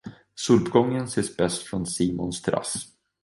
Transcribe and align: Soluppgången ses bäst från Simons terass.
Soluppgången 0.35 1.03
ses 1.07 1.37
bäst 1.37 1.61
från 1.63 1.85
Simons 1.85 2.41
terass. 2.41 2.85